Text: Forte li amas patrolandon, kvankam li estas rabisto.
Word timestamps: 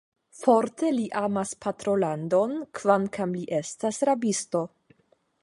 Forte 0.43 0.87
li 0.95 1.03
amas 1.19 1.51
patrolandon, 1.65 2.57
kvankam 2.81 3.37
li 3.41 3.45
estas 3.61 4.03
rabisto. 4.13 4.65